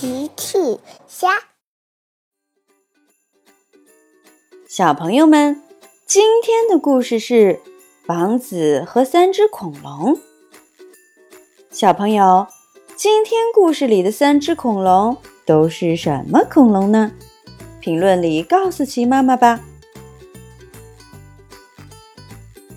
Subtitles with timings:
[0.00, 0.78] 奇趣
[1.08, 1.28] 虾，
[4.68, 5.60] 小朋友们，
[6.06, 7.58] 今天的故事是
[8.06, 10.20] 王子和三只恐龙。
[11.72, 12.46] 小朋友，
[12.94, 17.10] 今天故事里的三只恐龙都是什么恐龙呢？
[17.80, 19.58] 评论里告诉奇妈妈吧。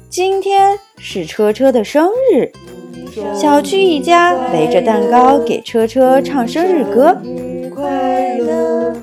[0.10, 2.52] 今天是车车的生日。
[3.36, 7.18] 小区一家围着蛋糕给车车唱生日歌。
[7.24, 7.90] 生日快
[8.34, 8.94] 乐，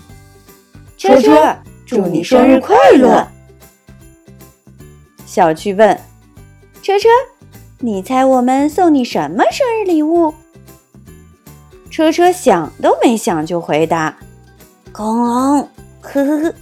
[0.96, 3.26] 车车，祝你生日快乐。
[5.26, 5.98] 小趣问
[6.82, 7.08] ：“车车，
[7.80, 10.32] 你猜我们送你什么生日礼物？”
[11.90, 14.16] 车车想都没想就回答
[14.92, 15.68] ：“恐龙。”
[16.12, 16.54] 呵呵呵，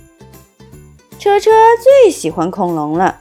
[1.19, 1.51] 车车
[1.83, 3.21] 最喜欢恐龙了。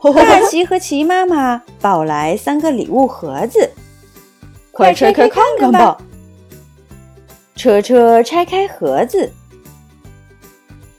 [0.14, 3.68] 大奇和奇妈妈抱来三个礼物盒子，
[4.70, 6.00] 快拆开看看吧。
[7.56, 9.32] 车车拆开盒子，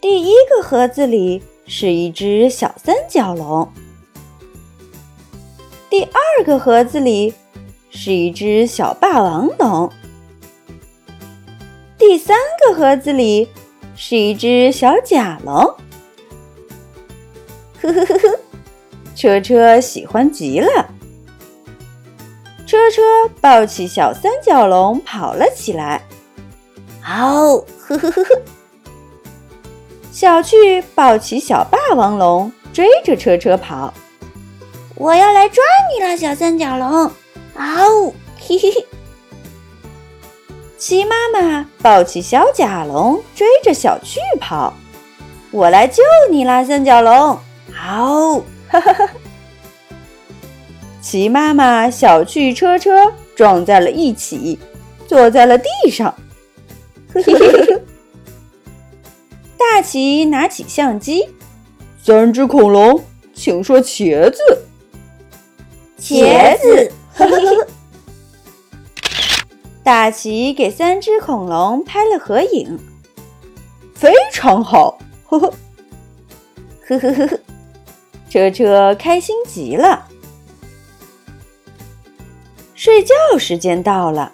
[0.01, 3.71] 第一个盒子里是一只小三角龙，
[5.89, 7.33] 第二个盒子里
[7.89, 9.89] 是一只小霸王龙。
[11.97, 13.47] 第三个盒子里
[13.95, 15.55] 是一只小甲龙，
[17.81, 18.39] 呵呵呵呵，
[19.15, 20.89] 车车喜欢极了。
[22.65, 23.01] 车车
[23.41, 26.01] 抱起小三角龙跑了起来，
[27.03, 28.41] 嗷，呵呵呵呵。
[30.11, 33.93] 小趣抱起小霸王龙追着车车跑，
[34.95, 37.11] 我要来抓你了，小三角龙，
[37.55, 38.85] 嗷，嘿嘿嘿。
[40.81, 44.73] 齐妈妈抱起小甲龙，追着小趣跑。
[45.51, 46.01] 我来救
[46.31, 47.37] 你啦，三角龙！
[47.71, 49.07] 好，哈哈哈！
[50.99, 54.57] 齐妈妈、小趣、车车撞在了一起，
[55.05, 56.15] 坐在了地上。
[59.55, 61.29] 大齐拿起相机，
[62.01, 63.03] 三只恐龙，
[63.35, 64.41] 请说茄子。
[65.99, 67.67] 茄子，呵呵呵。
[69.83, 72.77] 大奇给三只恐龙拍了合影，
[73.95, 75.53] 非常好，呵呵，
[76.87, 77.39] 呵呵呵呵，
[78.29, 80.07] 车车开心极了。
[82.75, 84.31] 睡觉时间到了，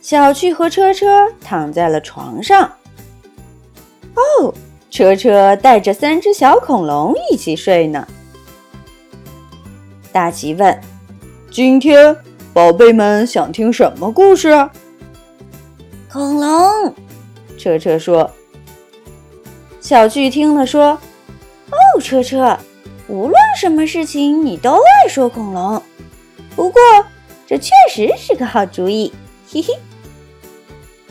[0.00, 2.72] 小趣和车车躺在了床上。
[4.14, 4.54] 哦，
[4.90, 8.06] 车车带着三只小恐龙一起睡呢。
[10.10, 10.80] 大奇问
[11.52, 12.16] ：“今天？”
[12.54, 14.50] 宝贝们想听什么故事？
[16.10, 16.94] 恐龙，
[17.56, 18.30] 车车说。
[19.80, 20.98] 小巨听了说
[21.72, 22.58] ：“哦，车车，
[23.08, 25.82] 无论什么事情你都爱说恐龙。
[26.54, 26.82] 不过
[27.46, 29.10] 这确实是个好主意。”
[29.50, 29.72] 嘿嘿。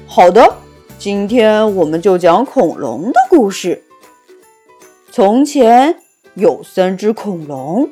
[0.05, 0.57] 好的，
[0.99, 3.83] 今天我们就讲恐龙的故事。
[5.11, 5.97] 从前
[6.35, 7.89] 有三只恐龙，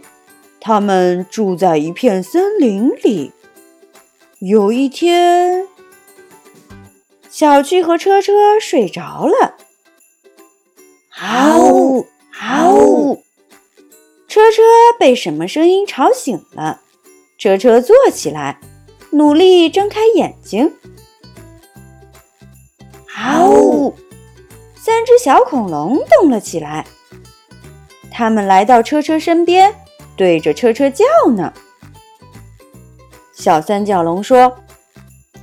[0.61, 3.31] 它们住在一片森林里。
[4.39, 5.67] 有一天，
[7.29, 9.55] 小趣和车车睡着了。
[11.09, 13.21] 嗷嗷！
[14.29, 14.61] 车车
[14.97, 16.79] 被什么声音吵醒了？
[17.37, 18.61] 车车坐起来，
[19.11, 20.73] 努力睁开眼睛。
[23.07, 23.93] 嗷！
[24.73, 26.85] 三只小恐龙动了起来，
[28.09, 29.75] 它们来到车车身边，
[30.15, 31.03] 对着车车叫
[31.35, 31.53] 呢。
[33.39, 34.53] 小三角龙说：“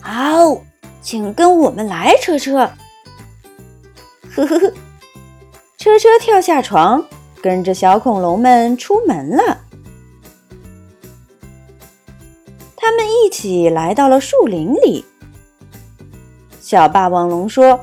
[0.03, 0.61] 好，
[1.01, 2.71] 请跟我们来，车车。”
[4.37, 4.71] 呵呵呵，
[5.79, 7.03] 车车跳下床，
[7.41, 9.63] 跟着小恐龙们出门了。
[12.77, 15.03] 他们一起来到了树林里。
[16.61, 17.81] 小霸王龙说：“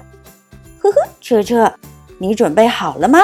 [0.79, 1.73] 呵呵，车车，
[2.19, 3.19] 你准备好了吗？”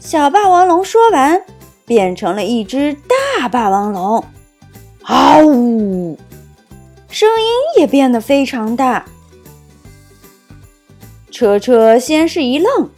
[0.00, 1.40] 小霸王龙说完，
[1.86, 2.92] 变成了一只
[3.38, 4.24] 大霸王龙。
[5.04, 6.18] 啊呜！
[7.08, 9.04] 声音也变得非常大。
[11.30, 12.90] 车车先是一愣，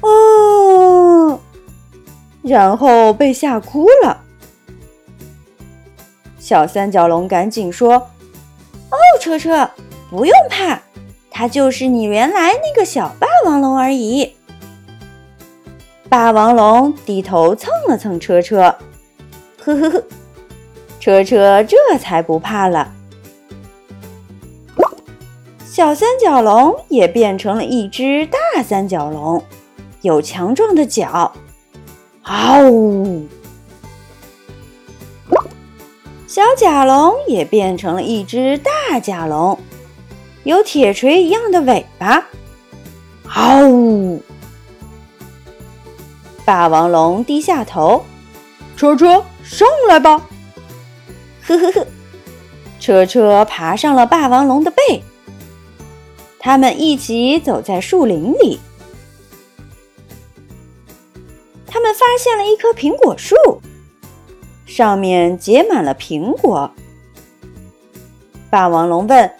[0.00, 1.40] 哦，
[2.42, 4.22] 然后被吓哭了。
[6.38, 7.94] 小三角龙赶紧说
[8.90, 9.68] ：“哦，车车，
[10.10, 10.80] 不用怕，
[11.30, 14.34] 它就是你原来那个小霸王龙而已。”
[16.08, 18.76] 霸王龙低头蹭了蹭车车，
[19.62, 20.04] 呵呵呵。
[21.06, 22.92] 车车这才不怕了。
[25.64, 29.40] 小三角龙也变成了一只大三角龙，
[30.00, 31.32] 有强壮的脚。
[32.24, 33.24] 嗷呜！
[36.26, 39.56] 小甲龙也变成了一只大甲龙，
[40.42, 42.26] 有铁锤一样的尾巴。
[43.28, 44.20] 嗷呜！
[46.44, 48.04] 霸王龙低下头，
[48.76, 50.20] 车车上来吧！
[51.46, 51.86] 呵呵呵，
[52.80, 55.02] 车车爬上了霸王龙的背。
[56.38, 58.58] 他们一起走在树林里。
[61.66, 63.36] 他们发现了一棵苹果树，
[64.64, 66.70] 上面结满了苹果。
[68.48, 69.30] 霸王龙问：“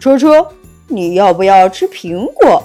[0.00, 0.46] 车车，
[0.88, 2.62] 你要不要吃苹果？”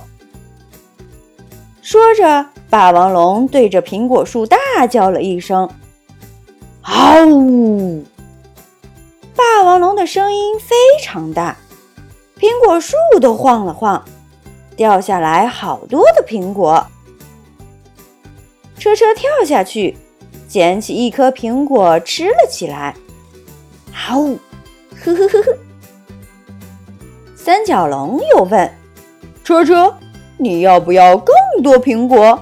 [1.81, 4.57] 说着，霸王龙对着苹果树大
[4.89, 5.69] 叫了一声
[6.81, 8.03] ：“嗷呜！”
[9.65, 11.57] 霸王龙的声音非常大，
[12.37, 14.05] 苹果树都晃了晃，
[14.75, 16.85] 掉下来好多的苹果。
[18.77, 19.97] 车车跳下去，
[20.47, 22.95] 捡起一颗苹果吃了起来。
[23.91, 24.37] 啊呜！
[25.03, 25.57] 呵呵呵呵。
[27.35, 28.71] 三角龙又问
[29.43, 29.91] ：“车车，
[30.37, 32.39] 你要不要更多苹果？”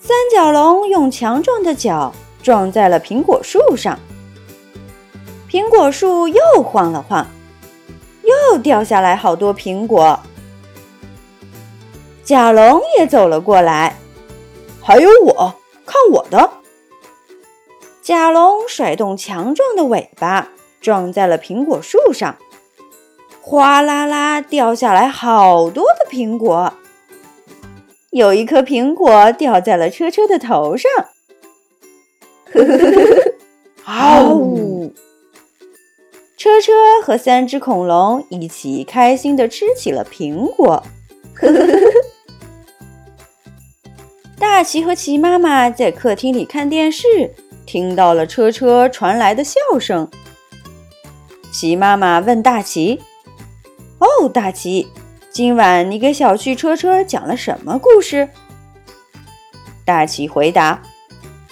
[0.00, 2.10] 三角龙用强壮的脚
[2.42, 3.98] 撞在了苹果树上，
[5.50, 7.26] 苹果树又晃了晃，
[8.22, 10.18] 又掉下来好多苹果。
[12.24, 13.96] 甲龙也走了过来。
[14.82, 15.54] 还有我，
[15.84, 16.50] 看我的！
[18.02, 20.48] 甲龙甩动强壮的尾巴，
[20.80, 22.36] 撞在了苹果树上，
[23.40, 26.72] 哗啦啦掉下来好多的苹果。
[28.10, 30.90] 有一颗苹果掉在了车车的头上，
[32.52, 33.34] 呵呵呵呵
[33.84, 34.55] 嗷呜！
[36.46, 36.72] 车车
[37.02, 40.80] 和三只恐龙一起开心地吃起了苹果，
[41.34, 41.80] 呵呵呵。
[44.38, 47.34] 大奇和奇妈妈在客厅里看电视，
[47.66, 50.08] 听到了车车传来的笑声。
[51.50, 53.00] 奇妈妈问大奇
[53.98, 54.86] ：“哦，大奇，
[55.32, 58.28] 今晚你给小趣车车讲了什么故事？”
[59.84, 60.80] 大奇回答：“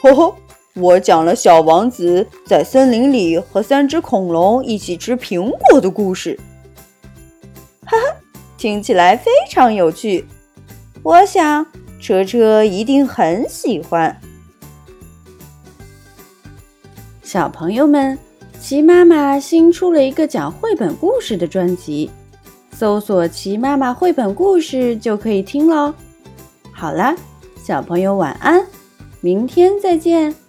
[0.00, 0.37] 吼吼，
[0.75, 6.38] 我讲了小王子在森林里和三只恐龙一起吃苹果的故事。”
[7.87, 8.17] 哈哈，
[8.56, 10.25] 听起来非常有趣。
[11.03, 11.67] 我想。
[12.00, 14.15] 车车一定很喜欢。
[17.23, 18.19] 小朋友们，
[18.61, 22.11] 奇妈妈新出了一个讲绘本故事的专辑，
[22.73, 25.94] 搜索“奇妈妈绘本故事”就可以听喽。
[26.75, 27.17] 好了，
[27.56, 28.62] 小朋友晚安，
[29.23, 30.44] 明天再见。